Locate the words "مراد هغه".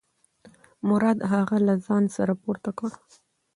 0.87-1.57